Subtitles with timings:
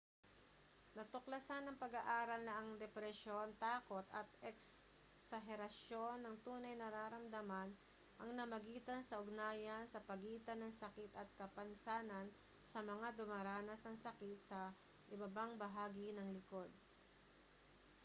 [0.97, 7.69] natuklasan ng pag-aaral na ang depresyon takot at eksaherasyon ng tunay na nararamdaman
[8.21, 12.25] ang namagitan sa ugnayan sa pagitan ng sakit at kapansanan
[12.71, 14.59] sa mga dumaranas ng sakit sa
[15.13, 16.69] ibabang bahagi ng likod